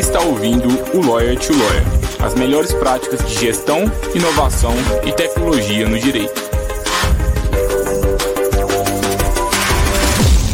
[0.00, 0.66] está ouvindo
[0.96, 3.84] o Lawyer to Lawyer as melhores práticas de gestão,
[4.14, 4.72] inovação
[5.06, 6.40] e tecnologia no direito.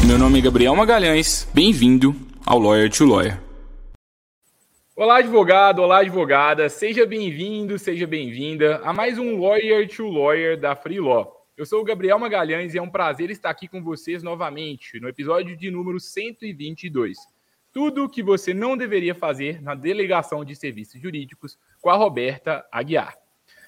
[0.04, 2.14] Meu nome é Gabriel Magalhães, bem-vindo
[2.45, 3.40] ao Lawyer to Lawyer.
[4.96, 10.75] Olá, advogado, olá, advogada, seja bem-vindo, seja bem-vinda a mais um Lawyer to Lawyer da
[10.75, 11.32] Free Law.
[11.57, 15.08] Eu sou o Gabriel Magalhães e é um prazer estar aqui com vocês novamente no
[15.08, 17.36] episódio de número 122
[17.76, 22.67] tudo o que você não deveria fazer na delegação de serviços jurídicos com a Roberta
[22.72, 23.14] Aguiar.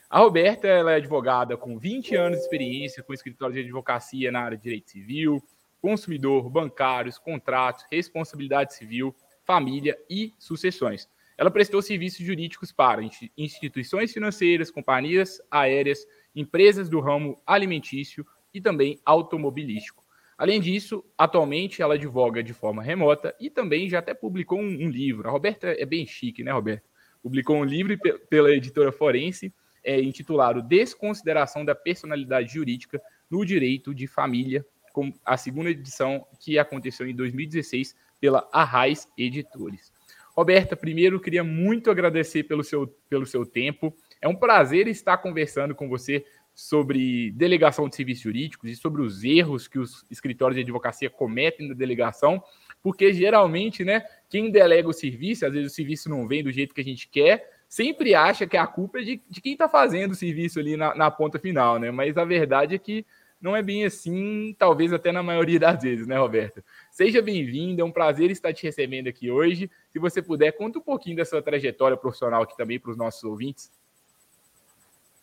[0.09, 4.41] A Roberta ela é advogada com 20 anos de experiência com escritório de advocacia na
[4.41, 5.45] área de direito civil,
[5.79, 11.07] consumidor, bancários, contratos, responsabilidade civil, família e sucessões.
[11.37, 13.03] Ela prestou serviços jurídicos para
[13.37, 18.25] instituições financeiras, companhias aéreas, empresas do ramo alimentício
[18.55, 20.08] e também automobilístico.
[20.39, 24.89] Além disso, atualmente ela advoga de forma remota e também já até publicou um, um
[24.89, 25.29] livro.
[25.29, 26.85] A Roberta é bem chique, né, Roberta?
[27.21, 27.99] Publicou um livro
[28.31, 35.37] pela editora Forense, é, intitulado Desconsideração da Personalidade Jurídica no Direito de Família, com a
[35.37, 39.93] segunda edição que aconteceu em 2016 pela Arraiz Editores.
[40.37, 43.93] Roberta, primeiro queria muito agradecer pelo seu, pelo seu tempo.
[44.23, 46.25] É um prazer estar conversando com você
[46.59, 51.69] sobre delegação de serviços jurídicos e sobre os erros que os escritórios de advocacia cometem
[51.69, 52.43] na delegação,
[52.83, 56.75] porque geralmente, né, quem delega o serviço, às vezes o serviço não vem do jeito
[56.75, 60.11] que a gente quer, sempre acha que a culpa é de, de quem está fazendo
[60.11, 61.93] o serviço ali na, na, ponta final, né?
[61.93, 63.07] Mas a verdade é que
[63.41, 66.61] não é bem assim, talvez até na maioria das vezes, né, Roberto?
[66.91, 69.71] Seja bem-vindo, é um prazer estar te recebendo aqui hoje.
[69.91, 73.23] Se você puder, conta um pouquinho da sua trajetória profissional aqui também para os nossos
[73.23, 73.71] ouvintes.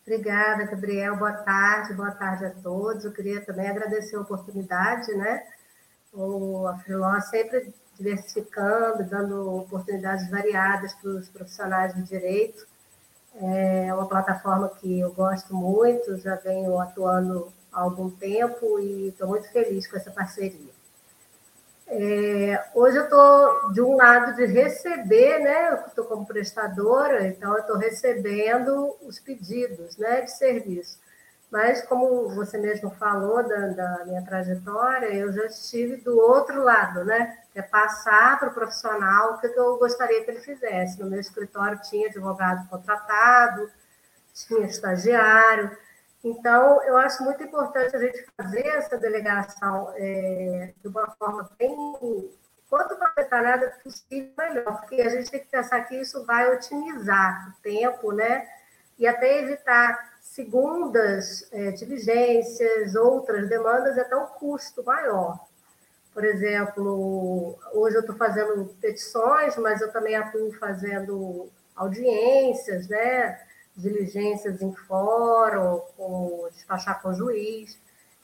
[0.07, 1.17] Obrigada, Gabriel.
[1.17, 3.03] Boa tarde, boa tarde a todos.
[3.03, 5.43] Eu queria também agradecer a oportunidade, né?
[6.13, 12.67] O, a sempre diversificando, dando oportunidades variadas para os profissionais do direito.
[13.33, 19.27] É uma plataforma que eu gosto muito, já venho atuando há algum tempo e estou
[19.27, 20.75] muito feliz com essa parceria.
[21.88, 25.69] É, hoje eu estou de um lado de receber, né?
[25.69, 31.00] Eu estou como prestadora, então eu estou recebendo os pedidos né, de serviço.
[31.51, 37.06] Mas, como você mesmo falou da, da, minha trajetória, eu já estive do outro lado,
[37.06, 37.38] né?
[37.53, 41.00] Que é passar para o profissional o que eu gostaria que ele fizesse.
[41.00, 43.69] No meu escritório tinha advogado contratado,
[44.34, 45.72] tinha estagiário,
[46.25, 51.75] então, eu acho muito importante a gente fazer essa delegação é, de uma forma bem.
[52.68, 57.50] Quanto mais detalhada possível, melhor, porque a gente tem que pensar que isso vai otimizar
[57.50, 58.47] o tempo, né?
[58.97, 65.40] E até evitar segundas é, diligências, outras demandas, até um custo maior.
[66.12, 73.44] Por exemplo, hoje eu estou fazendo petições, mas eu também atuo fazendo audiências, né?
[73.75, 77.78] Diligências em fórum, com, despachar com o juiz.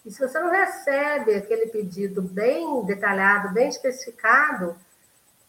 [0.06, 4.76] E se você não recebe aquele pedido bem detalhado, bem especificado,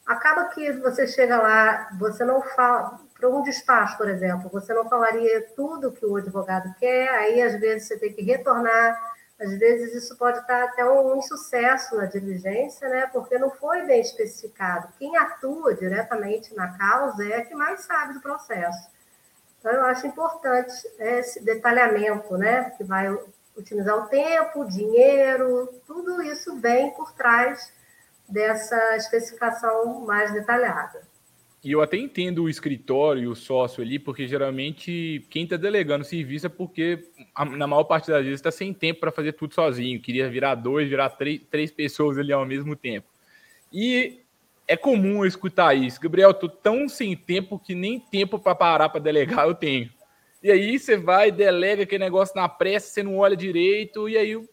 [0.07, 4.89] acaba que você chega lá, você não fala, para um despacho, por exemplo, você não
[4.89, 8.99] falaria tudo que o advogado quer, aí às vezes você tem que retornar,
[9.41, 13.09] às vezes isso pode estar até um insucesso na diligência, né?
[13.13, 14.89] Porque não foi bem especificado.
[14.99, 18.92] Quem atua diretamente na causa é que mais sabe do processo.
[19.63, 22.71] Então, eu acho importante esse detalhamento, né?
[22.77, 23.17] Que vai
[23.57, 27.73] utilizar o tempo, o dinheiro, tudo isso vem por trás
[28.29, 31.03] dessa especificação mais detalhada.
[31.63, 36.05] E eu até entendo o escritório e o sócio ali, porque geralmente quem está delegando
[36.05, 37.09] serviço é porque,
[37.57, 40.03] na maior parte das vezes, está sem tempo para fazer tudo sozinho.
[40.03, 43.07] Queria virar dois, virar três, três pessoas ali ao mesmo tempo.
[43.73, 44.23] E
[44.67, 46.01] é comum eu escutar isso.
[46.01, 49.91] Gabriel, eu tô tão sem tempo que nem tempo para parar para delegar eu tenho.
[50.43, 54.45] E aí você vai, delega aquele negócio na pressa, você não olha direito, e aí,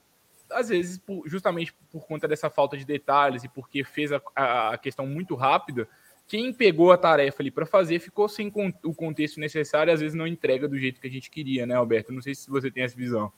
[0.51, 5.07] às vezes, justamente por conta dessa falta de detalhes e porque fez a, a questão
[5.07, 5.87] muito rápida,
[6.27, 10.15] quem pegou a tarefa ali para fazer ficou sem o contexto necessário e às vezes
[10.15, 12.13] não entrega do jeito que a gente queria, né, Alberto?
[12.13, 13.33] Não sei se você tem essa visão.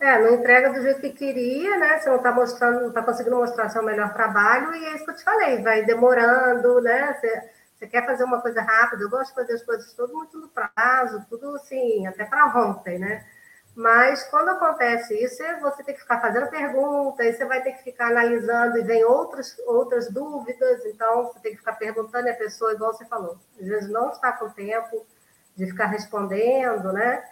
[0.00, 1.98] É, não entrega do jeito que queria, né?
[1.98, 5.10] Você não está mostrando, não está conseguindo mostrar seu melhor trabalho, e é isso que
[5.10, 7.14] eu te falei, vai demorando, né?
[7.14, 10.38] Você, você quer fazer uma coisa rápida, eu gosto de fazer as coisas tudo muito
[10.38, 13.24] no prazo, tudo assim, até para ontem, né?
[13.74, 18.08] Mas quando acontece isso, você tem que ficar fazendo perguntas, você vai ter que ficar
[18.08, 22.72] analisando e vem outras, outras dúvidas, então você tem que ficar perguntando e a pessoa,
[22.72, 25.04] igual você falou, às vezes não está com tempo
[25.56, 27.24] de ficar respondendo, né?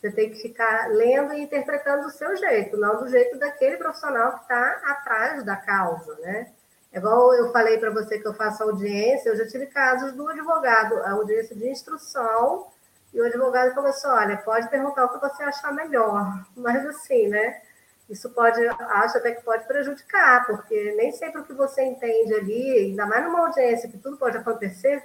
[0.00, 4.32] Você tem que ficar lendo e interpretando do seu jeito, não do jeito daquele profissional
[4.32, 6.50] que está atrás da causa, né?
[6.90, 10.26] É igual eu falei para você que eu faço audiência, eu já tive casos do
[10.26, 12.66] advogado, a audiência de instrução,
[13.12, 17.60] e o advogado começou, olha, pode perguntar o que você achar melhor, mas assim, né?
[18.08, 22.78] Isso pode, acho até que pode prejudicar, porque nem sempre o que você entende ali,
[22.78, 25.04] ainda mais numa audiência que tudo pode acontecer,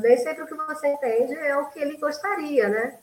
[0.00, 2.98] nem sempre o que você entende é o que ele gostaria, né?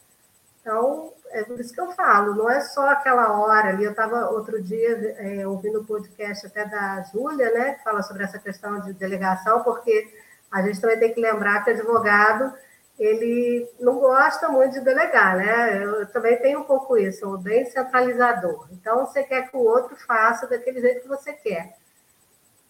[0.63, 3.83] Então, é por isso que eu falo, não é só aquela hora ali.
[3.83, 8.23] Eu estava outro dia é, ouvindo o podcast até da Júlia, né, que fala sobre
[8.23, 10.07] essa questão de delegação, porque
[10.49, 12.53] a gente também tem que lembrar que advogado
[12.97, 15.83] ele não gosta muito de delegar, né?
[15.83, 18.67] Eu também tenho um pouco isso, sou bem centralizador.
[18.71, 21.75] Então, você quer que o outro faça daquele jeito que você quer.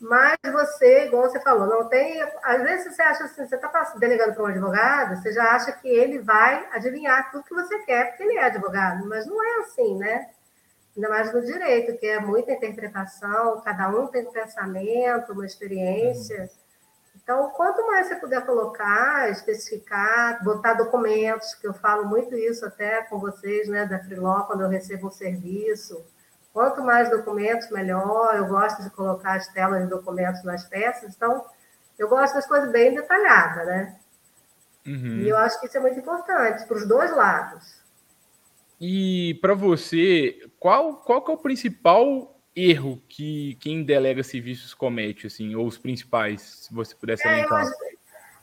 [0.03, 2.21] Mas você, igual você falou, não tem.
[2.43, 5.87] Às vezes você acha assim, você está delegando para um advogado, você já acha que
[5.87, 9.97] ele vai adivinhar tudo que você quer, porque ele é advogado, mas não é assim,
[9.97, 10.29] né?
[10.93, 16.49] Ainda mais no direito, que é muita interpretação, cada um tem um pensamento, uma experiência.
[17.15, 23.03] Então, quanto mais você puder colocar, especificar, botar documentos, que eu falo muito isso até
[23.03, 26.05] com vocês, né, da Freeló, quando eu recebo um serviço
[26.53, 28.35] Quanto mais documentos, melhor.
[28.35, 31.43] Eu gosto de colocar as telas de documentos nas peças, então
[31.97, 33.95] eu gosto das coisas bem detalhadas, né?
[34.85, 35.21] Uhum.
[35.21, 37.81] E eu acho que isso é muito importante para os dois lados.
[38.79, 45.27] E para você, qual, qual que é o principal erro que quem delega serviços comete,
[45.27, 47.45] assim, ou os principais, se você pudesse é,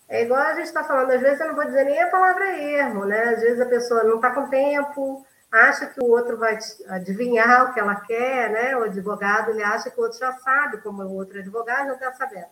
[0.08, 2.58] é igual a gente está falando, às vezes eu não vou dizer nem a palavra
[2.58, 3.34] erro, né?
[3.34, 6.58] Às vezes a pessoa não está com tempo, acha que o outro vai
[6.88, 8.76] adivinhar o que ela quer, né?
[8.76, 12.12] O advogado ele acha que o outro já sabe, como o outro advogado não está
[12.12, 12.46] sabendo.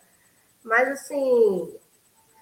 [0.64, 1.78] Mas assim,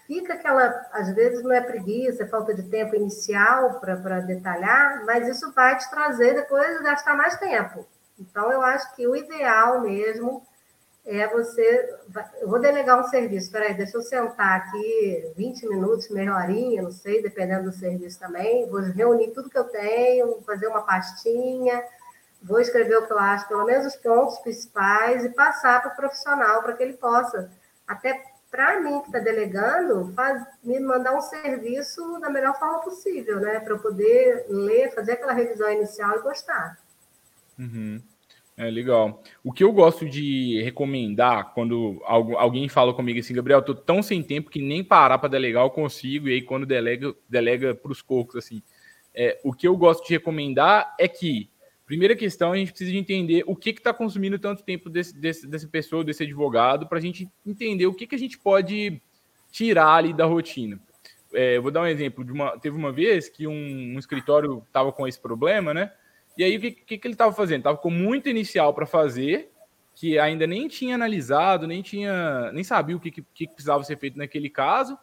[0.06, 5.28] fica aquela, às vezes não é preguiça, é falta de tempo inicial para detalhar, mas
[5.28, 7.86] isso vai te trazer depois gastar mais tempo.
[8.18, 10.46] Então eu acho que o ideal mesmo
[11.06, 11.96] é você.
[12.40, 16.90] Eu vou delegar um serviço, peraí, deixa eu sentar aqui 20 minutos, meia horinha, não
[16.90, 18.68] sei, dependendo do serviço também.
[18.68, 21.82] Vou reunir tudo que eu tenho, fazer uma pastinha,
[22.42, 25.96] vou escrever o que eu acho, pelo menos os pontos principais, e passar para o
[25.96, 27.50] profissional para que ele possa,
[27.86, 33.38] até para mim que está delegando, faz, me mandar um serviço da melhor forma possível,
[33.38, 33.60] né?
[33.60, 36.78] Para eu poder ler, fazer aquela revisão inicial e gostar.
[37.58, 38.02] Uhum.
[38.58, 39.22] É legal.
[39.44, 44.22] O que eu gosto de recomendar quando alguém fala comigo assim, Gabriel, tô tão sem
[44.22, 48.00] tempo que nem parar para delegar eu consigo, e aí quando delega, delega para os
[48.00, 48.62] cocos, assim.
[49.14, 51.50] É, o que eu gosto de recomendar é que,
[51.84, 55.46] primeira questão, a gente precisa de entender o que está consumindo tanto tempo desse, desse,
[55.46, 59.02] dessa pessoa, desse advogado, para a gente entender o que, que a gente pode
[59.52, 60.80] tirar ali da rotina.
[61.32, 62.24] É, vou dar um exemplo.
[62.24, 63.52] De uma, teve uma vez que um,
[63.94, 65.92] um escritório estava com esse problema, né?
[66.36, 67.58] E aí, o que, que, que ele estava fazendo?
[67.58, 69.50] Estava com muito inicial para fazer,
[69.94, 73.96] que ainda nem tinha analisado, nem tinha, nem sabia o que, que, que precisava ser
[73.98, 74.98] feito naquele caso.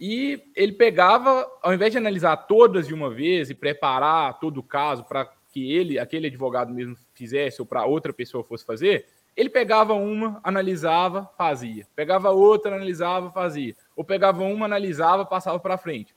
[0.00, 4.62] E ele pegava, ao invés de analisar todas de uma vez e preparar todo o
[4.62, 9.48] caso para que ele, aquele advogado mesmo fizesse ou para outra pessoa fosse fazer, ele
[9.48, 11.86] pegava uma, analisava, fazia.
[11.96, 13.76] Pegava outra, analisava, fazia.
[13.96, 16.14] Ou pegava uma, analisava, passava para frente.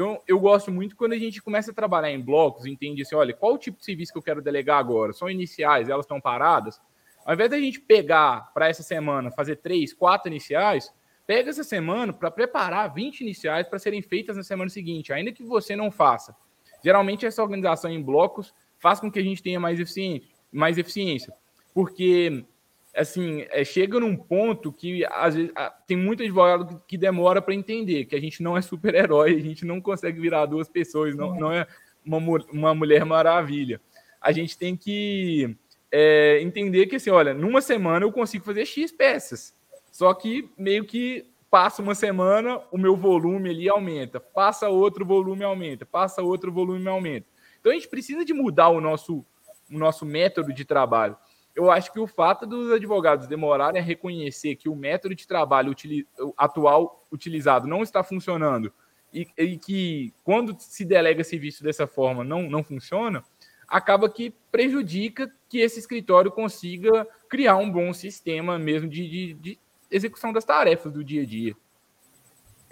[0.00, 3.34] Então, eu gosto muito quando a gente começa a trabalhar em blocos, entende assim, olha,
[3.34, 5.12] qual o tipo de serviço que eu quero delegar agora?
[5.12, 6.80] São iniciais, elas estão paradas?
[7.22, 10.90] Ao invés da gente pegar para essa semana, fazer três, quatro iniciais,
[11.26, 15.42] pega essa semana para preparar 20 iniciais para serem feitas na semana seguinte, ainda que
[15.42, 16.34] você não faça.
[16.82, 21.30] Geralmente, essa organização em blocos faz com que a gente tenha mais, eficiente, mais eficiência,
[21.74, 22.46] porque
[22.94, 25.52] assim, é, chega num ponto que às vezes
[25.86, 29.64] tem muito advogado que demora para entender que a gente não é super-herói, a gente
[29.64, 31.66] não consegue virar duas pessoas, não, não é
[32.04, 32.18] uma,
[32.52, 33.80] uma mulher maravilha.
[34.20, 35.56] A gente tem que
[35.90, 39.54] é, entender que, assim, olha, numa semana eu consigo fazer X peças,
[39.90, 45.42] só que meio que passa uma semana, o meu volume ali aumenta, passa outro volume
[45.42, 47.26] aumenta, passa outro volume aumenta.
[47.58, 49.24] Então a gente precisa de mudar o nosso,
[49.70, 51.16] o nosso método de trabalho
[51.54, 55.74] eu acho que o fato dos advogados demorarem a reconhecer que o método de trabalho
[56.36, 58.72] atual utilizado não está funcionando
[59.12, 63.24] e, e, que quando se delega serviço dessa forma não, não funciona,
[63.66, 69.58] acaba que prejudica que esse escritório consiga criar um bom sistema mesmo de, de, de
[69.90, 71.56] execução das tarefas do dia a dia.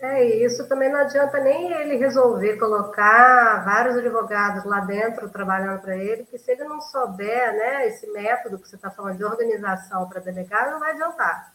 [0.01, 5.97] É isso, também não adianta nem ele resolver colocar vários advogados lá dentro trabalhando para
[5.97, 10.09] ele, que se ele não souber né, esse método que você está falando de organização
[10.09, 11.53] para delegar, não vai adiantar.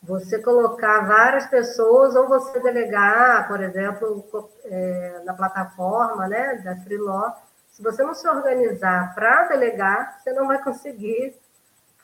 [0.00, 7.32] Você colocar várias pessoas, ou você delegar, por exemplo, é, na plataforma né, da Freeló,
[7.72, 11.36] se você não se organizar para delegar, você não vai conseguir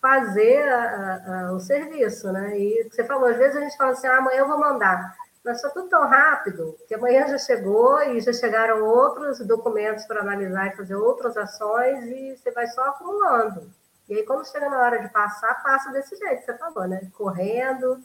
[0.04, 2.58] fazer a, a, o serviço, né?
[2.58, 5.16] E você falou, às vezes a gente fala assim, ah, amanhã eu vou mandar.
[5.42, 10.20] Mas está tudo tão rápido que amanhã já chegou e já chegaram outros documentos para
[10.20, 13.70] analisar e fazer outras ações e você vai só acumulando.
[14.06, 17.00] E aí, quando chega na hora de passar, passa desse jeito que você falou, né?
[17.14, 17.98] Correndo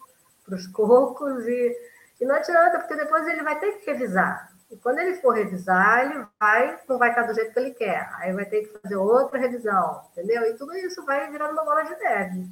[0.45, 1.77] para os cocos e,
[2.21, 4.49] e não adianta, porque depois ele vai ter que revisar.
[4.71, 8.07] E quando ele for revisar, ele vai, não vai estar do jeito que ele quer.
[8.17, 10.43] Aí vai ter que fazer outra revisão, entendeu?
[10.43, 12.47] E tudo isso vai virando uma bola de neve.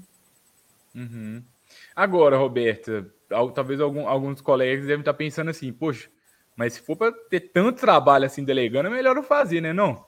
[0.95, 1.43] Uhum.
[1.95, 3.05] Agora, Roberta,
[3.53, 6.09] talvez algum, alguns colegas devem estar pensando assim, poxa,
[6.55, 9.71] mas se for para ter tanto trabalho assim delegando, é melhor eu fazer, né?
[9.71, 10.03] Não?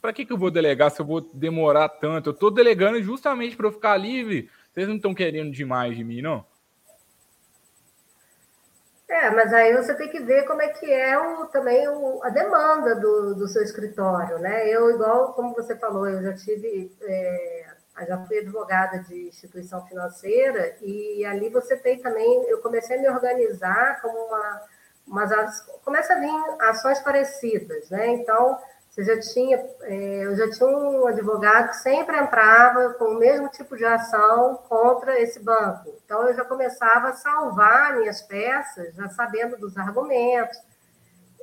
[0.00, 2.30] Para que, que eu vou delegar se eu vou demorar tanto?
[2.30, 4.48] Eu estou delegando justamente para eu ficar livre.
[4.72, 6.44] Vocês não estão querendo demais de mim, não?
[9.20, 12.30] É, mas aí você tem que ver como é que é o, também o, a
[12.30, 14.66] demanda do, do seu escritório, né?
[14.66, 17.66] Eu, igual como você falou, eu já tive, é,
[18.08, 23.10] já fui advogada de instituição financeira e ali você tem também, eu comecei a me
[23.10, 24.62] organizar como uma,
[25.06, 28.06] umas, começa a vir ações parecidas, né?
[28.08, 28.58] Então,
[29.00, 33.48] você já tinha, é, eu já tinha um advogado que sempre entrava com o mesmo
[33.48, 35.92] tipo de ação contra esse banco.
[36.04, 40.58] Então, eu já começava a salvar minhas peças, já sabendo dos argumentos,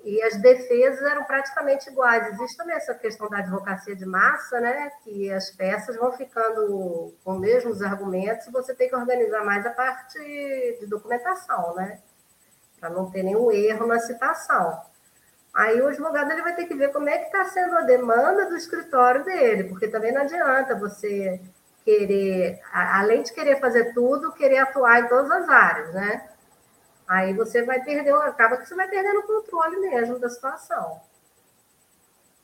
[0.03, 2.33] e as defesas eram praticamente iguais.
[2.33, 4.91] Existe também essa questão da advocacia de massa, né?
[5.03, 9.65] que as peças vão ficando com os mesmos argumentos e você tem que organizar mais
[9.65, 10.17] a parte
[10.79, 11.99] de documentação, né?
[12.79, 14.81] para não ter nenhum erro na citação.
[15.57, 18.47] Aí o advogado ele vai ter que ver como é que está sendo a demanda
[18.47, 21.41] do escritório dele, porque também não adianta você
[21.83, 26.29] querer, além de querer fazer tudo, querer atuar em todas as áreas, né?
[27.07, 31.01] Aí você vai perder, acaba que você vai perdendo o controle mesmo da situação.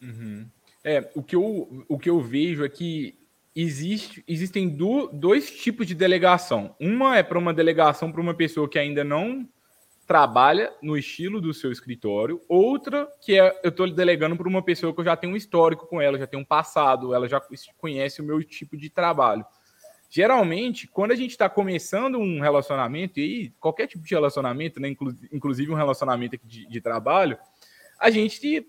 [0.02, 0.48] Uhum.
[0.84, 3.16] É, o que, eu, o que eu vejo é que
[3.56, 6.76] existe, existem do, dois tipos de delegação.
[6.80, 9.48] Uma é para uma delegação para uma pessoa que ainda não
[10.06, 14.94] trabalha no estilo do seu escritório, outra que é eu estou delegando para uma pessoa
[14.94, 17.42] que eu já tenho um histórico com ela, já tenho um passado, ela já
[17.78, 19.46] conhece o meu tipo de trabalho.
[20.10, 24.96] Geralmente, quando a gente está começando um relacionamento, e qualquer tipo de relacionamento, né,
[25.32, 27.38] inclusive um relacionamento de, de trabalho,
[27.98, 28.68] a gente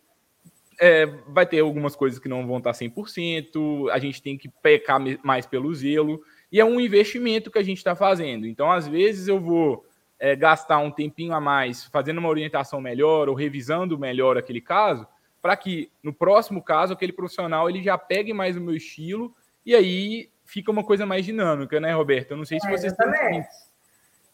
[0.81, 4.99] é, vai ter algumas coisas que não vão estar 100%, a gente tem que pecar
[5.23, 8.47] mais pelo zelo, e é um investimento que a gente está fazendo.
[8.47, 9.85] Então, às vezes, eu vou
[10.25, 15.07] é, gastar um tempinho a mais fazendo uma orientação melhor ou revisando melhor aquele caso,
[15.43, 19.35] para que no próximo caso aquele profissional ele já pegue mais o meu estilo
[19.67, 22.31] e aí fica uma coisa mais dinâmica, né, Roberto?
[22.31, 23.49] Eu não sei se é, vocês exatamente.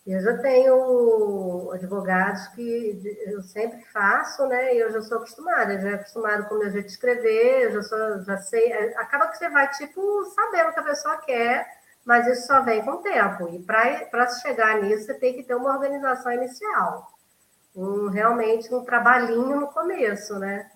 [0.07, 4.77] Eu já tenho advogados que eu sempre faço, né?
[4.77, 7.65] E eu já sou acostumada, eu já é acostumado com o meu jeito de escrever,
[7.65, 8.73] eu já, sou, já sei.
[8.95, 12.85] Acaba que você vai, tipo, sabendo o que a pessoa quer mas isso só vem
[12.85, 13.49] com o tempo.
[13.49, 17.13] E para chegar nisso, você tem que ter uma organização inicial,
[17.75, 20.71] um, realmente um trabalhinho no começo, né?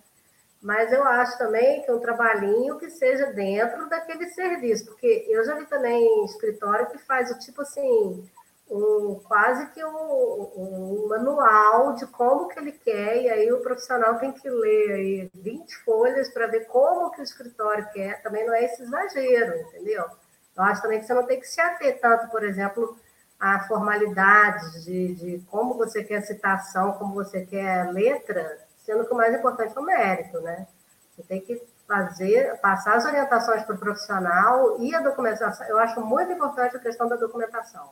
[0.62, 5.54] Mas eu acho também que um trabalhinho que seja dentro daquele serviço, porque eu já
[5.56, 8.26] vi também escritório que faz o tipo assim,
[8.70, 14.18] um, quase que um, um, manual de como que ele quer, e aí o profissional
[14.18, 18.54] tem que ler aí 20 folhas para ver como que o escritório quer, também não
[18.54, 20.06] é esse exagero, entendeu?
[20.56, 22.96] Eu acho também que você não tem que se ater tanto, por exemplo,
[23.38, 29.16] a formalidades de, de como você quer citação, como você quer letra, sendo que o
[29.16, 30.66] mais importante é o mérito, né?
[31.14, 35.66] Você tem que fazer, passar as orientações para o profissional e a documentação.
[35.66, 37.90] Eu acho muito importante a questão da documentação.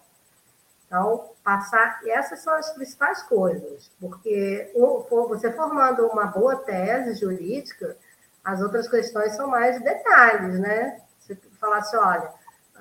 [0.87, 4.71] Então, passar, essas são as principais coisas, porque
[5.28, 7.97] você formando uma boa tese jurídica,
[8.45, 11.00] as outras questões são mais detalhes, né?
[11.19, 12.31] Você falar assim, olha,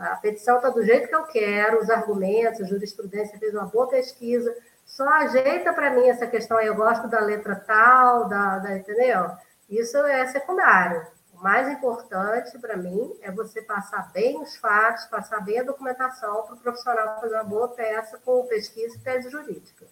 [0.02, 3.88] a petição está do jeito que eu quero, os argumentos, a jurisprudência fez uma boa
[3.88, 4.56] pesquisa,
[4.86, 9.32] só ajeita para mim essa questão aí, eu gosto da letra tal, da, da entendeu?
[9.70, 11.06] Isso é secundário.
[11.34, 16.44] O mais importante para mim é você passar bem os fatos, passar bem a documentação
[16.44, 19.86] para o profissional fazer uma boa peça com pesquisa e tese jurídica.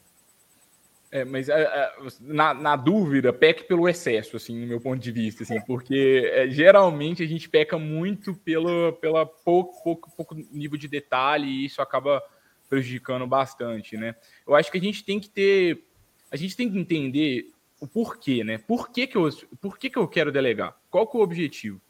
[1.12, 5.12] É, mas é, é, na, na, dúvida, peque pelo excesso, assim, no meu ponto de
[5.12, 10.78] vista, assim, porque é, geralmente a gente peca muito pelo pela pouco, pouco, pouco nível
[10.78, 12.22] de detalhe e isso acaba
[12.70, 14.16] prejudicando bastante, né?
[14.48, 15.84] Eu acho que a gente tem que ter,
[16.30, 17.52] a gente tem que entender
[17.82, 18.60] o porquê, né?
[18.60, 19.28] Por que, que, eu,
[19.60, 20.78] por que, que eu quero delegar?
[20.92, 21.82] Qual que é o objetivo?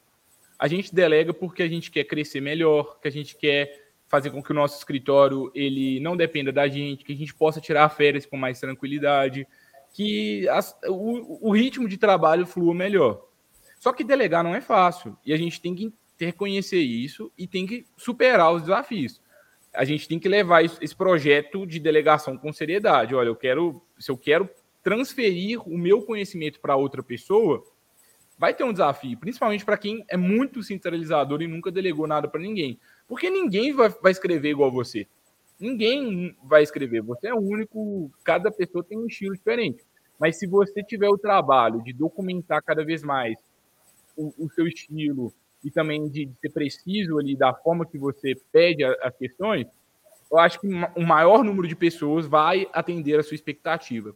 [0.58, 4.42] A gente delega porque a gente quer crescer melhor, que a gente quer fazer com
[4.42, 8.26] que o nosso escritório ele não dependa da gente, que a gente possa tirar férias
[8.26, 9.48] com mais tranquilidade,
[9.94, 13.24] que as, o, o, ritmo de trabalho flua melhor.
[13.80, 17.66] Só que delegar não é fácil e a gente tem que reconhecer isso e tem
[17.66, 19.22] que superar os desafios.
[19.74, 23.14] A gente tem que levar esse projeto de delegação com seriedade.
[23.14, 24.50] Olha, eu quero, se eu quero
[24.84, 27.64] transferir o meu conhecimento para outra pessoa,
[28.40, 32.42] vai ter um desafio, principalmente para quem é muito centralizador e nunca delegou nada para
[32.42, 32.80] ninguém.
[33.10, 35.08] Porque ninguém vai, vai escrever igual você.
[35.60, 37.02] Ninguém vai escrever.
[37.02, 39.84] Você é único, cada pessoa tem um estilo diferente.
[40.20, 43.36] Mas se você tiver o trabalho de documentar cada vez mais
[44.16, 48.36] o, o seu estilo e também de, de, ser preciso ali da forma que você
[48.52, 49.66] pede as questões,
[50.32, 54.16] eu acho que o maior número de pessoas vai atender a sua expectativa.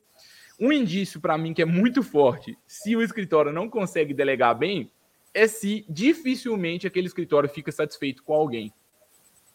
[0.60, 4.92] Um indício para mim que é muito forte, se o escritório não consegue delegar bem,
[5.34, 8.72] é se dificilmente aquele escritório fica satisfeito com alguém.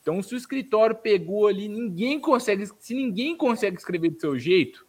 [0.09, 4.87] Então, se o escritório pegou ali, ninguém consegue, se ninguém consegue escrever do seu jeito,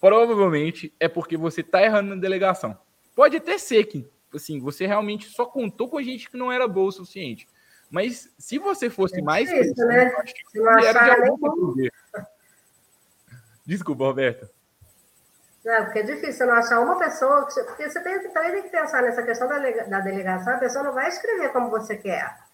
[0.00, 2.78] provavelmente é porque você está errando na delegação.
[3.14, 6.66] Pode até ser que, assim, você realmente só contou com a gente que não era
[6.66, 7.46] boa o suficiente.
[7.90, 9.52] Mas se você fosse é mais.
[9.52, 10.10] Isso, né?
[10.82, 11.92] era de
[13.66, 14.50] Desculpa, Roberta.
[15.62, 17.46] Não, porque é difícil não achar uma pessoa.
[17.66, 20.94] Porque você tem, também tem que pensar nessa questão da, da delegação, a pessoa não
[20.94, 22.50] vai escrever como você quer.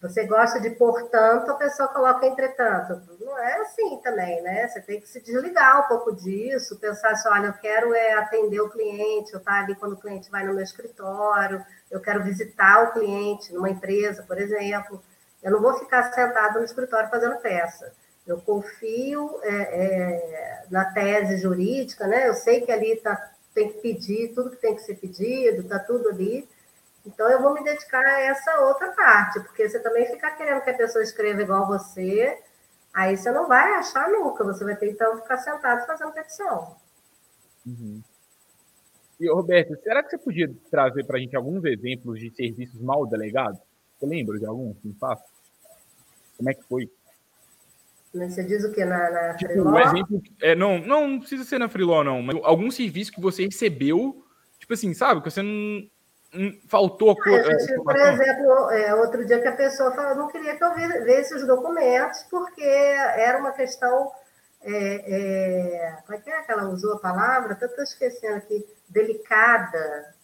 [0.00, 3.00] Você gosta de portanto, a pessoa coloca entretanto.
[3.20, 4.68] Não é assim também, né?
[4.68, 8.60] Você tem que se desligar um pouco disso, pensar assim, olha, eu quero é atender
[8.60, 12.22] o cliente, eu estar tá ali quando o cliente vai no meu escritório, eu quero
[12.22, 15.02] visitar o cliente numa empresa, por exemplo.
[15.42, 17.92] Eu não vou ficar sentado no escritório fazendo peça.
[18.24, 22.28] Eu confio é, é, na tese jurídica, né?
[22.28, 25.80] Eu sei que ali tá, tem que pedir tudo que tem que ser pedido, está
[25.80, 26.48] tudo ali
[27.08, 30.68] então, eu vou me dedicar a essa outra parte, porque você também ficar querendo que
[30.68, 32.38] a pessoa escreva igual você,
[32.92, 36.76] aí você não vai achar nunca, você vai ter então ficar sentado fazendo petição.
[37.66, 38.02] Uhum.
[39.18, 43.06] E, Roberto, será que você podia trazer para a gente alguns exemplos de serviços mal
[43.06, 43.58] delegados?
[43.98, 45.26] Você lembra de algum assim, fácil?
[46.36, 46.90] Como é que foi?
[48.12, 51.58] Você diz o que na, na tipo, Um exemplo, é, não, não, não precisa ser
[51.58, 54.24] na Freeló, não, mas algum serviço que você recebeu,
[54.58, 55.88] tipo assim, sabe, que você não,
[56.68, 60.64] faltou a ah, Por exemplo, é, outro dia que a pessoa falou, não queria que
[60.64, 64.10] eu visse os documentos, porque era uma questão.
[64.60, 67.52] É, é, como é que é que ela usou a palavra?
[67.52, 70.14] Estou esquecendo aqui, delicada.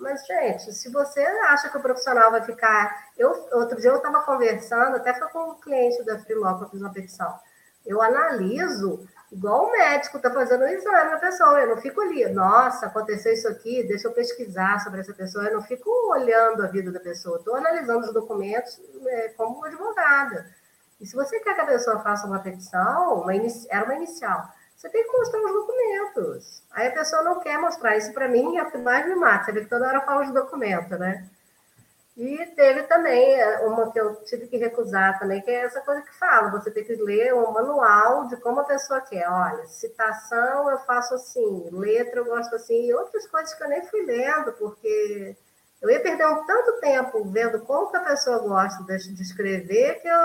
[0.00, 3.08] Mas, gente, se você acha que o profissional vai ficar.
[3.16, 6.68] Eu, outro dia eu estava conversando, até foi com um cliente da Freeló que eu
[6.68, 7.38] fiz uma petição.
[7.86, 12.26] Eu analiso Igual o médico está fazendo o exame na pessoa, eu não fico ali,
[12.28, 16.68] nossa, aconteceu isso aqui, deixa eu pesquisar sobre essa pessoa, eu não fico olhando a
[16.68, 20.46] vida da pessoa, estou analisando os documentos é, como advogada.
[21.00, 24.88] E se você quer que a pessoa faça uma petição, uma era uma inicial, você
[24.88, 26.62] tem que mostrar os documentos.
[26.70, 29.46] Aí a pessoa não quer mostrar, isso para mim é o que mais me mata,
[29.46, 31.28] você vê que toda hora fala de documento, né?
[32.16, 36.00] E teve também é, uma que eu tive que recusar também, que é essa coisa
[36.02, 39.28] que fala, você tem que ler um manual de como a pessoa quer.
[39.28, 43.84] Olha, citação eu faço assim, letra eu gosto assim, e outras coisas que eu nem
[43.86, 45.36] fui lendo, porque
[45.82, 50.06] eu ia perder um tanto tempo vendo como que a pessoa gosta de, escrever que
[50.06, 50.18] eu,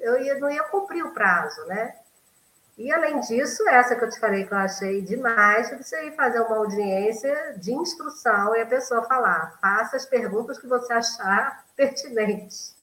[0.00, 1.94] eu ia, não ia cumprir o prazo, né?
[2.76, 6.40] E, além disso, essa que eu te falei que eu achei demais, você ir fazer
[6.40, 12.74] uma audiência de instrução e a pessoa falar, faça as perguntas que você achar pertinentes.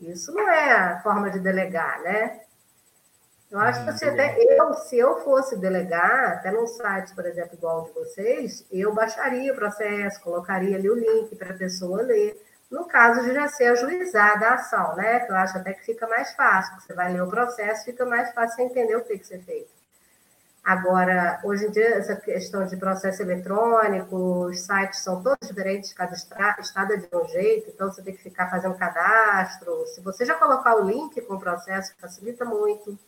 [0.00, 2.40] Isso não é a forma de delegar, né?
[3.48, 7.54] Eu acho que assim, até eu, se eu fosse delegar, até num site, por exemplo,
[7.54, 12.00] igual o de vocês, eu baixaria o processo, colocaria ali o link para a pessoa
[12.02, 15.26] ler no caso de já ser ajuizada a ação, né?
[15.28, 18.64] Eu acho até que fica mais fácil, você vai ler o processo, fica mais fácil
[18.64, 19.70] entender o que que ser feito.
[20.64, 26.14] Agora, hoje em dia, essa questão de processo eletrônico, os sites são todos diferentes, cada
[26.14, 29.84] estado é de um jeito, então você tem que ficar fazendo cadastro.
[29.88, 32.98] Se você já colocar o link com o processo, facilita muito.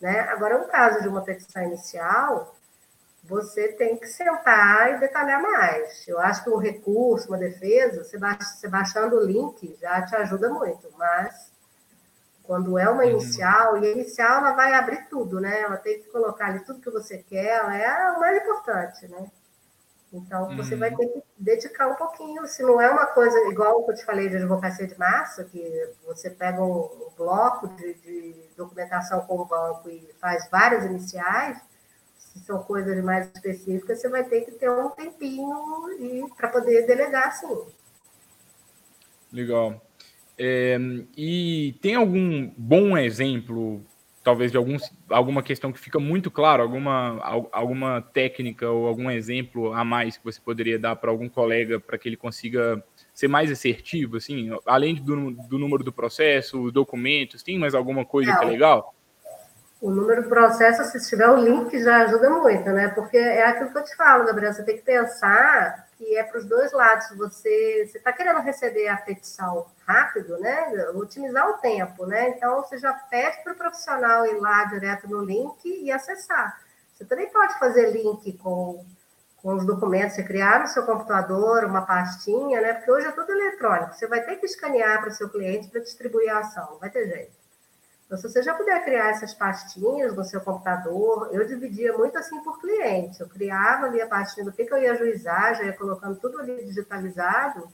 [0.00, 0.20] Né?
[0.20, 2.54] Agora, no caso de uma petição inicial,
[3.26, 6.06] você tem que sentar e detalhar mais.
[6.06, 10.50] Eu acho que um recurso, uma defesa, você, você baixando o link já te ajuda
[10.50, 11.52] muito, mas
[12.42, 13.10] quando é uma uhum.
[13.10, 15.62] inicial, e a inicial ela vai abrir tudo, né?
[15.62, 19.30] Ela tem que colocar ali tudo que você quer, ela é o mais importante, né?
[20.12, 20.96] Então, você vai uhum.
[20.96, 24.28] ter que dedicar um pouquinho, se não é uma coisa igual que eu te falei
[24.28, 29.88] de advocacia de massa, que você pega um, bloco de, de documentação com o banco
[29.88, 31.58] e faz várias iniciais,
[32.34, 37.32] se são coisas mais específicas, você vai ter que ter um tempinho para poder delegar,
[37.32, 37.62] sim.
[39.32, 39.80] Legal.
[40.36, 40.76] É,
[41.16, 43.84] e tem algum bom exemplo
[44.24, 47.20] talvez de alguns, alguma questão que fica muito claro, alguma,
[47.52, 51.98] alguma técnica ou algum exemplo a mais que você poderia dar para algum colega para
[51.98, 57.42] que ele consiga ser mais assertivo, assim, além do, do número do processo, os documentos,
[57.42, 58.38] tem mais alguma coisa Não.
[58.38, 58.94] que é legal?
[59.84, 62.88] O número do processo, se tiver o link, já ajuda muito, né?
[62.88, 66.38] Porque é aquilo que eu te falo, Gabriel, você tem que pensar que é para
[66.38, 67.14] os dois lados.
[67.18, 70.88] Você está querendo receber a petição rápido, né?
[70.94, 72.30] Otimizar o tempo, né?
[72.30, 76.58] Então, você já pede para o profissional ir lá direto no link e acessar.
[76.94, 78.86] Você também pode fazer link com,
[79.36, 82.72] com os documentos, você criar no seu computador uma pastinha, né?
[82.72, 83.92] Porque hoje é tudo eletrônico.
[83.92, 86.88] Você vai ter que escanear para o seu cliente para distribuir a ação, não vai
[86.88, 87.43] ter jeito.
[88.06, 92.42] Então, se você já puder criar essas pastinhas no seu computador, eu dividia muito assim
[92.42, 93.20] por cliente.
[93.20, 96.64] Eu criava ali a pastinha do que, eu ia ajuizar, já ia colocando tudo ali
[96.64, 97.68] digitalizado,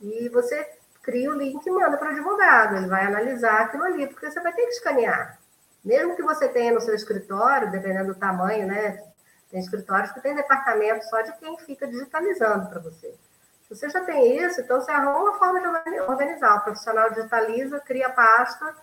[0.00, 0.66] e você
[1.02, 2.76] cria o link e manda para o advogado.
[2.76, 5.38] Ele vai analisar aquilo ali, porque você vai ter que escanear.
[5.84, 9.02] Mesmo que você tenha no seu escritório, dependendo do tamanho, né?
[9.50, 13.14] Tem escritórios que tem departamento só de quem fica digitalizando para você.
[13.62, 16.56] Se você já tem isso, então você arruma uma forma de organizar.
[16.56, 18.74] O profissional digitaliza, cria a pasta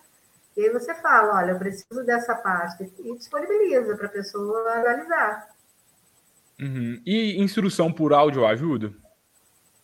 [0.58, 5.46] e aí você fala, olha, eu preciso dessa pasta e disponibiliza para a pessoa analisar.
[6.60, 7.00] Uhum.
[7.06, 8.92] E instrução por áudio ajuda?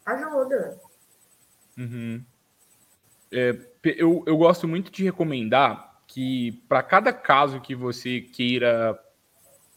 [0.05, 0.77] Ajuda.
[1.79, 2.25] Uhum.
[3.31, 8.99] É, eu, eu gosto muito de recomendar que para cada caso que você queira,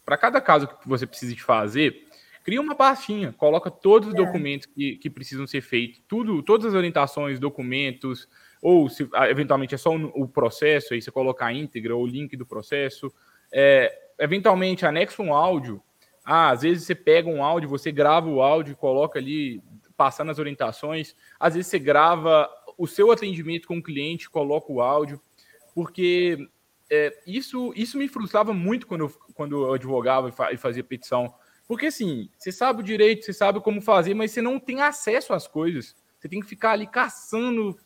[0.04, 2.08] para cada caso que você precise de fazer,
[2.42, 4.16] cria uma pastinha, coloca todos os é.
[4.16, 8.28] documentos que, que precisam ser feitos, tudo, todas as orientações, documentos,
[8.62, 12.06] ou se ah, eventualmente é só o processo, aí você coloca a íntegra ou o
[12.06, 13.12] link do processo.
[13.52, 15.82] É, eventualmente anexa um áudio.
[16.24, 19.62] Ah, às vezes você pega um áudio, você grava o áudio e coloca ali,
[19.96, 21.14] passando as orientações.
[21.38, 25.20] Às vezes você grava o seu atendimento com o cliente, coloca o áudio,
[25.74, 26.48] porque
[26.90, 31.32] é, isso, isso me frustrava muito quando eu, quando eu advogava e fazia petição.
[31.66, 35.32] Porque assim, você sabe o direito, você sabe como fazer, mas você não tem acesso
[35.32, 35.94] às coisas.
[36.18, 37.78] Você tem que ficar ali caçando,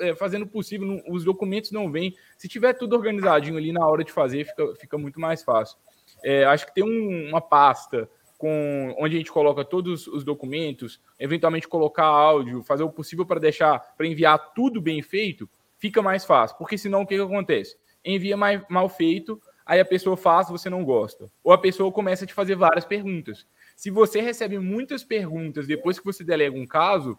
[0.00, 2.14] é, fazendo o possível, não, os documentos não vêm.
[2.36, 5.76] Se tiver tudo organizadinho ali na hora de fazer, fica, fica muito mais fácil.
[6.24, 8.08] É, acho que tem um, uma pasta
[8.42, 13.38] com onde a gente coloca todos os documentos, eventualmente colocar áudio, fazer o possível para
[13.38, 16.56] deixar, para enviar tudo bem feito, fica mais fácil.
[16.58, 17.76] Porque senão o que, que acontece?
[18.04, 21.30] Envia mais, mal feito, aí a pessoa faz, você não gosta.
[21.44, 23.46] Ou a pessoa começa a te fazer várias perguntas.
[23.76, 27.16] Se você recebe muitas perguntas depois que você delega um caso,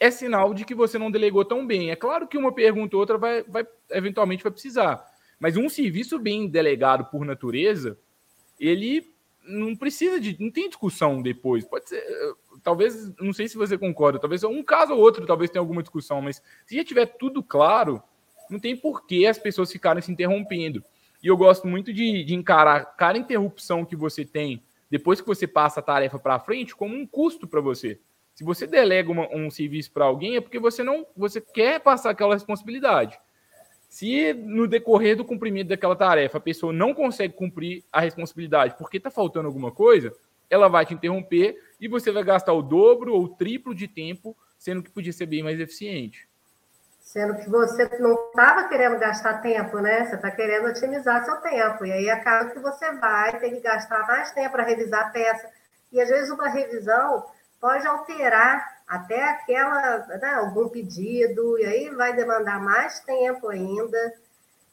[0.00, 1.90] é sinal de que você não delegou tão bem.
[1.90, 5.04] É claro que uma pergunta ou outra vai, vai eventualmente vai precisar,
[5.38, 7.98] mas um serviço bem delegado por natureza,
[8.58, 9.12] ele
[9.44, 11.64] não precisa de, não tem discussão depois.
[11.64, 12.02] Pode ser,
[12.62, 16.20] talvez, não sei se você concorda, talvez um caso ou outro, talvez tenha alguma discussão,
[16.20, 18.02] mas se já tiver tudo claro,
[18.50, 20.84] não tem por que as pessoas ficarem se interrompendo.
[21.22, 25.46] E eu gosto muito de, de encarar cada interrupção que você tem depois que você
[25.46, 28.00] passa a tarefa para frente como um custo para você.
[28.38, 32.10] Se você delega uma, um serviço para alguém, é porque você não você quer passar
[32.10, 33.18] aquela responsabilidade.
[33.88, 38.98] Se no decorrer do cumprimento daquela tarefa a pessoa não consegue cumprir a responsabilidade porque
[38.98, 40.14] está faltando alguma coisa,
[40.48, 44.36] ela vai te interromper e você vai gastar o dobro ou o triplo de tempo,
[44.56, 46.28] sendo que podia ser bem mais eficiente.
[47.00, 50.04] Sendo que você não estava querendo gastar tempo, né?
[50.04, 51.84] Você está querendo otimizar seu tempo.
[51.84, 55.50] E aí acaba que você vai ter que gastar mais tempo para revisar a peça.
[55.90, 57.24] E às vezes uma revisão
[57.60, 64.14] pode alterar até aquela, né, algum pedido, e aí vai demandar mais tempo ainda.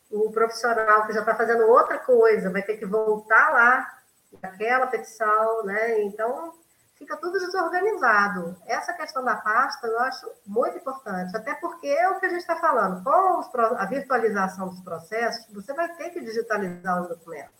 [0.09, 3.99] O profissional que já está fazendo outra coisa vai ter que voltar lá
[4.41, 6.01] naquela petição, né?
[6.03, 6.53] Então,
[6.95, 8.55] fica tudo desorganizado.
[8.65, 12.41] Essa questão da pasta eu acho muito importante, até porque é o que a gente
[12.41, 17.53] está falando, com os, a virtualização dos processos, você vai ter que digitalizar os documentos.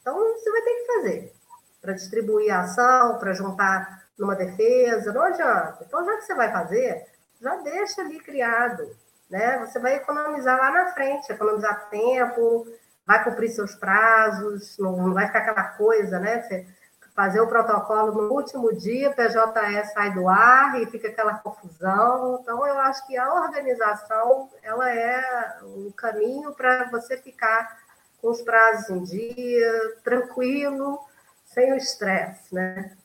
[0.00, 1.34] Então, você vai ter que fazer
[1.82, 5.84] para distribuir a ação, para juntar numa defesa, não adianta.
[5.86, 7.06] Então, já que você vai fazer,
[7.40, 8.86] já deixa ali criado,
[9.30, 9.58] né?
[9.58, 12.66] Você vai economizar lá na frente, economizar tempo,
[13.06, 16.42] vai cumprir seus prazos, não vai ficar aquela coisa, né?
[16.42, 16.66] Você
[17.14, 22.38] fazer o protocolo no último dia, PJE sai do ar e fica aquela confusão.
[22.40, 27.78] Então, eu acho que a organização, ela é o caminho para você ficar
[28.22, 31.00] com os prazos em dia, tranquilo,
[31.44, 32.96] sem o estresse, né?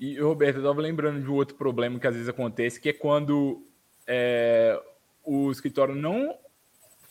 [0.00, 2.92] E, Roberto, eu estava lembrando de um outro problema que às vezes acontece, que é
[2.92, 3.62] quando
[4.06, 4.80] é,
[5.22, 6.38] o escritório não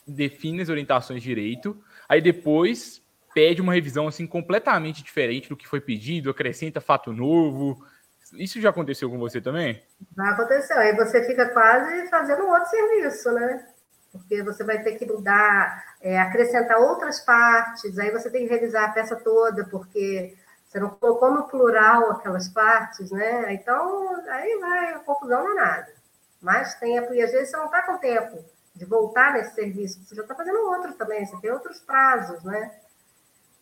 [0.07, 2.99] define as orientações direito, aí depois
[3.31, 7.85] pede uma revisão assim completamente diferente do que foi pedido, acrescenta fato novo.
[8.33, 9.83] Isso já aconteceu com você também?
[10.17, 10.77] Já aconteceu.
[10.79, 13.67] Aí você fica quase fazendo um outro serviço, né?
[14.11, 18.89] porque você vai ter que mudar, é, acrescentar outras partes, aí você tem que revisar
[18.89, 20.35] a peça toda, porque
[20.69, 23.51] você não colocou no plural aquelas partes, né?
[23.55, 25.91] Então, aí vai a confusão danada.
[26.39, 30.15] Mais tempo, e às vezes você não está com tempo de voltar nesse serviço, você
[30.15, 32.71] já está fazendo outro também, você tem outros prazos, né?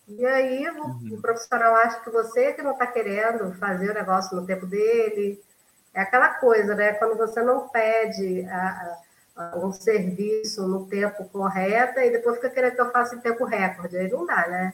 [0.08, 1.16] E aí uhum.
[1.16, 5.42] o profissional acha que você que não está querendo fazer o negócio no tempo dele.
[5.94, 6.94] É aquela coisa, né?
[6.94, 8.98] Quando você não pede a,
[9.36, 13.46] a, um serviço no tempo correto e depois fica querendo que eu faça em tempo
[13.46, 13.98] recorde.
[13.98, 14.74] Aí não dá, né?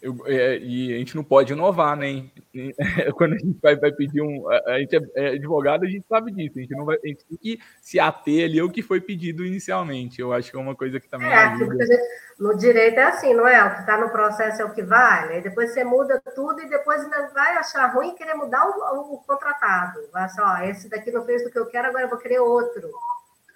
[0.00, 2.28] Eu, é, e a gente não pode inovar, né?
[3.16, 4.48] Quando a gente vai, vai pedir um.
[4.50, 6.58] A, gente é, é, advogado, a gente sabe disso.
[6.58, 9.44] A gente, não vai, a gente tem que se ater ali ao que foi pedido
[9.44, 10.20] inicialmente.
[10.20, 11.28] Eu acho que é uma coisa que também.
[11.28, 11.86] É, ajuda.
[11.86, 12.02] Gente,
[12.38, 13.64] no direito é assim, não é?
[13.64, 15.34] O que está no processo é o que vale.
[15.34, 19.18] Aí depois você muda tudo e depois ainda vai achar ruim querer mudar o, o
[19.26, 20.00] contratado.
[20.12, 22.40] Vai achar, ó, esse daqui não fez o que eu quero, agora eu vou querer
[22.40, 22.90] outro.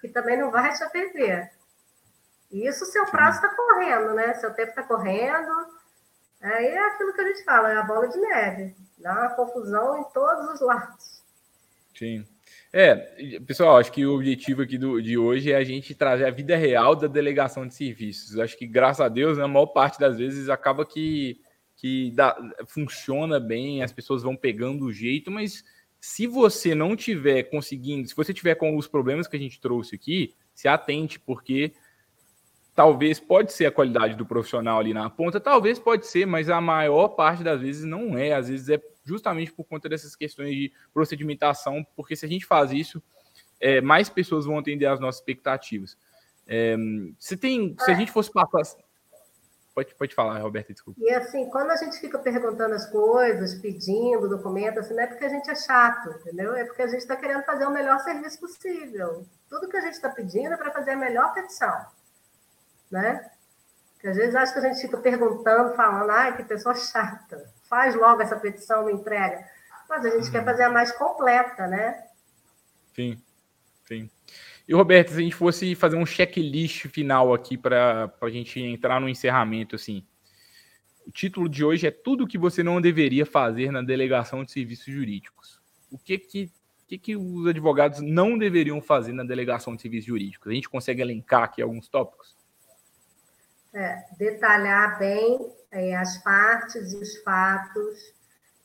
[0.01, 1.51] Que também não vai te atender.
[2.51, 4.33] E isso seu prazo está correndo, né?
[4.33, 5.79] Seu tempo está correndo
[6.41, 8.75] Aí é aquilo que a gente fala, é a bola de neve.
[8.97, 11.21] Dá uma confusão em todos os lados.
[11.95, 12.25] Sim.
[12.73, 16.31] É, pessoal, acho que o objetivo aqui do, de hoje é a gente trazer a
[16.31, 18.39] vida real da delegação de serviços.
[18.39, 21.39] Acho que, graças a Deus, né, a maior parte das vezes acaba que,
[21.75, 22.35] que dá,
[22.67, 25.63] funciona bem, as pessoas vão pegando o jeito, mas
[25.99, 29.95] se você não tiver conseguindo, se você tiver com os problemas que a gente trouxe
[29.95, 31.73] aqui, se atente, porque
[32.75, 36.61] talvez pode ser a qualidade do profissional ali na ponta, talvez pode ser, mas a
[36.61, 38.33] maior parte das vezes não é.
[38.33, 42.71] Às vezes é justamente por conta dessas questões de procedimentação, porque se a gente faz
[42.71, 43.01] isso,
[43.59, 45.97] é, mais pessoas vão atender às nossas expectativas.
[46.47, 46.75] É,
[47.19, 48.77] se tem, se a gente fosse passar,
[49.75, 50.99] pode, pode falar, Roberta, desculpa.
[51.01, 55.25] E assim, quando a gente fica perguntando as coisas, pedindo documento, assim, não é porque
[55.25, 56.55] a gente é chato, entendeu?
[56.55, 59.25] É porque a gente está querendo fazer o melhor serviço possível.
[59.49, 61.85] Tudo que a gente está pedindo é para fazer a melhor petição
[62.91, 63.29] né?
[63.99, 67.95] Que às vezes acho que a gente fica perguntando, falando, ai, que pessoa chata, faz
[67.95, 69.45] logo essa petição, me entrega.
[69.87, 70.31] Mas a gente uhum.
[70.31, 72.03] quer fazer a mais completa, né?
[72.93, 73.21] Sim,
[73.87, 74.09] sim.
[74.67, 79.01] E, Roberto, se a gente fosse fazer um checklist final aqui para a gente entrar
[79.01, 80.05] no encerramento, assim.
[81.05, 84.85] O título de hoje é Tudo que você não deveria fazer na delegação de serviços
[84.85, 85.59] jurídicos.
[85.89, 86.51] O que que,
[86.87, 90.49] que, que os advogados não deveriam fazer na delegação de serviços jurídicos?
[90.49, 92.35] A gente consegue elencar aqui alguns tópicos?
[93.73, 98.13] É, detalhar bem é, as partes e os fatos,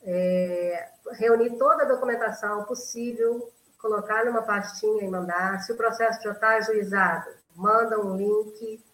[0.02, 5.60] é, reunir toda a documentação possível, colocar numa pastinha e mandar.
[5.60, 8.84] Se o processo já está ajuizado, manda um link.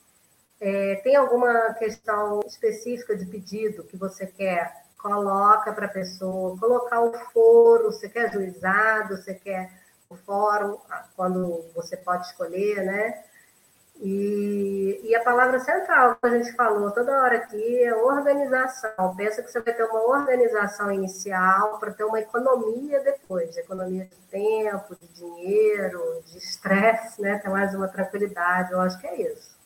[0.61, 6.59] É, tem alguma questão específica de pedido que você quer, coloca para a pessoa.
[6.59, 9.73] Colocar o foro, você quer ajuizado, você quer
[10.09, 10.79] o fórum,
[11.17, 13.25] quando você pode escolher, né?
[14.05, 19.15] E, e, a palavra central que a gente falou toda hora aqui é organização.
[19.17, 24.17] Pensa que você vai ter uma organização inicial para ter uma economia depois, economia de
[24.29, 27.39] tempo, de dinheiro, de estresse, né?
[27.39, 28.73] Ter mais uma tranquilidade.
[28.73, 29.57] Eu acho que é isso.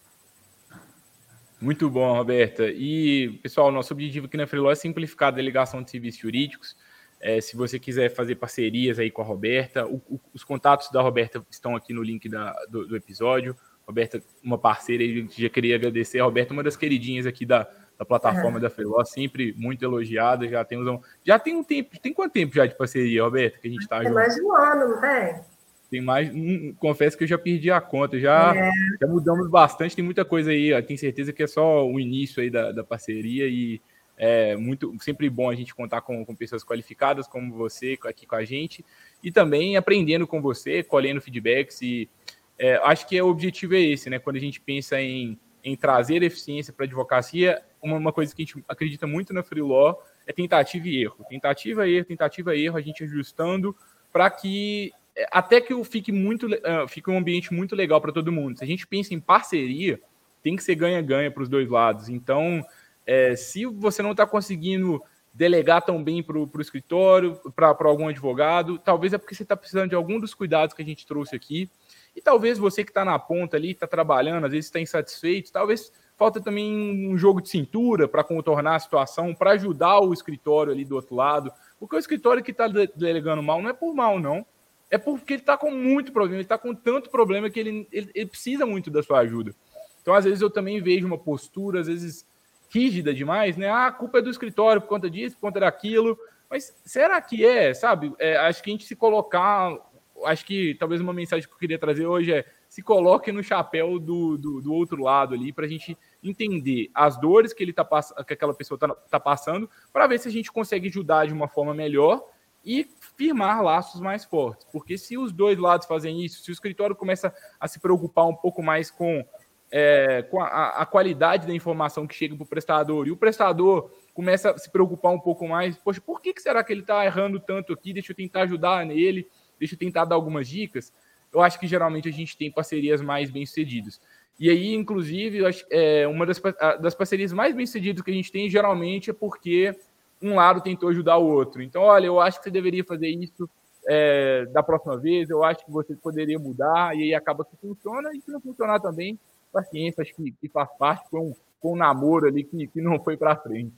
[1.59, 2.65] Muito bom, Roberta.
[2.69, 6.77] E, pessoal, nosso objetivo aqui na Freeló é simplificar a delegação de serviços jurídicos.
[7.19, 11.01] É, se você quiser fazer parcerias aí com a Roberta, o, o, os contatos da
[11.01, 13.57] Roberta estão aqui no link da, do, do episódio.
[13.87, 16.19] Roberta, uma parceira, e já queria agradecer.
[16.19, 18.61] A Roberta, uma das queridinhas aqui da, da plataforma é.
[18.63, 20.49] da Freeló, sempre muito elogiada.
[20.49, 21.99] Já tem, um, já tem um tempo.
[22.01, 24.07] Tem quanto tempo já de parceria, Roberta, que a gente está junto?
[24.07, 25.41] Tem mais de um ano, não tem?
[25.89, 26.29] Tem mais.
[26.35, 28.19] Um, confesso que eu já perdi a conta.
[28.19, 28.71] Já, é.
[29.01, 29.95] já mudamos bastante.
[29.95, 30.83] Tem muita coisa aí.
[30.83, 33.81] Tenho certeza que é só o início aí da, da parceria e
[34.19, 38.35] é muito sempre bom a gente contar com, com pessoas qualificadas como você aqui com
[38.35, 38.85] a gente
[39.23, 42.09] e também aprendendo com você, colhendo feedbacks e
[42.59, 44.19] é, acho que o objetivo é esse, né?
[44.19, 48.43] Quando a gente pensa em, em trazer eficiência para a advocacia, uma, uma, coisa que
[48.43, 51.25] a gente acredita muito na Free Law é tentativa e erro.
[51.29, 53.77] Tentativa e erro, tentativa e erro, a gente ajustando
[54.13, 58.33] para que é, até que fique muito uh, fique um ambiente muito legal para todo
[58.33, 58.59] mundo.
[58.59, 60.01] Se a gente pensa em parceria,
[60.43, 62.09] tem que ser ganha-ganha para os dois lados.
[62.09, 62.65] Então,
[63.07, 68.79] é, se você não está conseguindo delegar tão bem para o escritório, para algum advogado,
[68.79, 71.71] talvez é porque você está precisando de algum dos cuidados que a gente trouxe aqui.
[72.17, 75.93] E talvez você que está na ponta ali, está trabalhando, às vezes está insatisfeito, talvez
[76.17, 80.83] falta também um jogo de cintura para contornar a situação, para ajudar o escritório ali
[80.83, 81.53] do outro lado.
[81.79, 84.47] Porque o escritório que está delegando mal não é por mal, não.
[84.91, 88.11] É porque ele está com muito problema, ele está com tanto problema que ele, ele,
[88.15, 89.55] ele, precisa muito da sua ajuda.
[90.01, 92.25] Então, às vezes, eu também vejo uma postura, às vezes,
[92.71, 93.69] rígida demais, né?
[93.69, 96.17] Ah, a culpa é do escritório por conta disso, por conta daquilo.
[96.49, 98.15] Mas será que é, sabe?
[98.19, 99.77] É, acho que a gente se colocar
[100.25, 103.99] acho que talvez uma mensagem que eu queria trazer hoje é se coloque no chapéu
[103.99, 107.87] do, do, do outro lado ali, para a gente entender as dores que ele tá
[108.27, 111.49] que aquela pessoa está tá passando, para ver se a gente consegue ajudar de uma
[111.49, 112.25] forma melhor
[112.67, 112.85] e
[113.17, 114.67] firmar laços mais fortes.
[114.73, 118.35] Porque se os dois lados fazem isso, se o escritório começa a se preocupar um
[118.35, 119.25] pouco mais com,
[119.71, 123.89] é, com a, a, qualidade da informação que chega para o prestador, e o prestador
[124.13, 127.05] começa a se preocupar um pouco mais, poxa, por que, que será que ele está
[127.05, 127.93] errando tanto aqui?
[127.93, 130.93] Deixa eu tentar ajudar nele, deixa eu tentar dar algumas dicas.
[131.33, 134.01] Eu acho que geralmente a gente tem parcerias mais bem sucedidas.
[134.39, 136.41] E aí, inclusive, eu acho, é, uma das,
[136.81, 139.75] das parcerias mais bem sucedidas que a gente tem geralmente é porque
[140.23, 141.63] um lado tentou ajudar o outro.
[141.63, 143.49] Então, olha, eu acho que você deveria fazer isso
[143.87, 148.11] é, da próxima vez, eu acho que você poderia mudar, e aí acaba que funciona,
[148.15, 149.19] e se não funcionar também,
[149.53, 153.17] paciência, acho que, que faz parte com, com um namoro ali que, que não foi
[153.17, 153.73] para frente.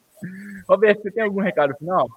[0.69, 2.09] Roberto, você tem algum recado final?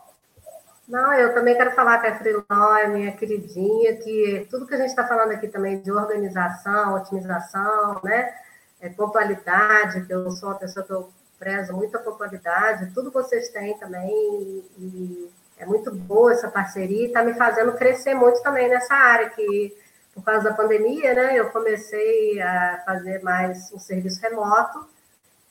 [0.88, 4.90] Não, eu também quero falar com a Freeló, minha queridinha, que tudo que a gente
[4.90, 8.34] está falando aqui também de organização, otimização, né?
[8.82, 13.50] É, pontualidade, que eu sou uma pessoa que eu prezo muito a pontualidade, tudo vocês
[13.50, 18.68] têm também, e é muito boa essa parceria e está me fazendo crescer muito também
[18.68, 19.76] nessa área, que
[20.14, 24.86] por causa da pandemia, né, eu comecei a fazer mais um serviço remoto,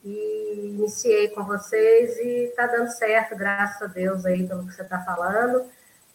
[0.04, 4.82] e iniciei com vocês e está dando certo, graças a Deus aí pelo que você
[4.82, 5.64] está falando.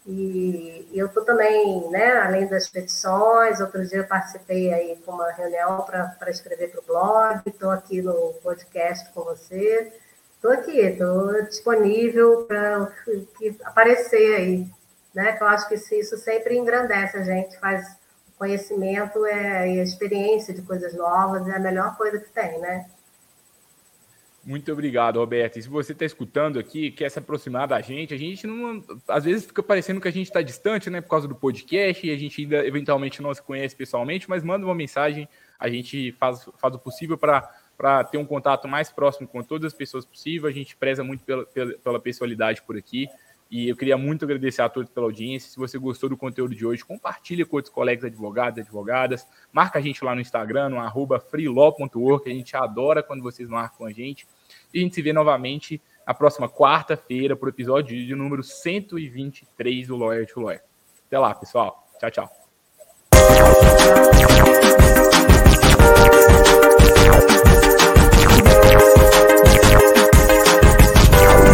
[0.05, 5.13] E, e eu estou também, né, além das petições, outro dia eu participei aí com
[5.13, 9.91] uma reunião para escrever para o blog, estou aqui no podcast com você.
[10.35, 12.91] Estou aqui, estou disponível para
[13.63, 14.69] aparecer aí,
[15.13, 15.31] né?
[15.31, 17.97] Que eu acho que isso sempre engrandece a gente, faz
[18.37, 22.85] conhecimento é, e a experiência de coisas novas é a melhor coisa que tem, né?
[24.45, 25.57] Muito obrigado, Roberto.
[25.57, 28.83] E se você está escutando aqui, quer se aproximar da gente, a gente não.
[29.07, 31.01] Às vezes fica parecendo que a gente está distante, né?
[31.01, 34.63] Por causa do podcast, e a gente ainda eventualmente não se conhece pessoalmente, mas manda
[34.63, 35.27] uma mensagem,
[35.59, 39.77] a gente faz, faz o possível para ter um contato mais próximo com todas as
[39.77, 40.47] pessoas possível.
[40.47, 43.07] A gente preza muito pela, pela, pela pessoalidade por aqui.
[43.55, 45.49] E eu queria muito agradecer a todos pela audiência.
[45.49, 49.25] Se você gostou do conteúdo de hoje, compartilhe com outros colegas advogados advogadas.
[49.49, 52.29] Marca a gente lá no Instagram, no arroba freelaw.org.
[52.29, 54.27] A gente adora quando vocês marcam a gente.
[54.73, 59.87] E a gente se vê novamente na próxima quarta-feira para o episódio de número 123
[59.87, 60.61] do Lawyer to Lawyer.
[61.07, 61.81] Até lá, pessoal.
[61.97, 62.44] Tchau, tchau.